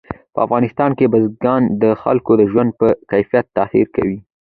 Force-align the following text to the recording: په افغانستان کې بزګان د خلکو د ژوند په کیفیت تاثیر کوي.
په 0.33 0.39
افغانستان 0.45 0.91
کې 0.97 1.11
بزګان 1.13 1.61
د 1.81 1.83
خلکو 2.01 2.31
د 2.39 2.43
ژوند 2.51 2.69
په 2.79 2.87
کیفیت 3.11 3.45
تاثیر 3.57 3.87
کوي. 3.95 4.17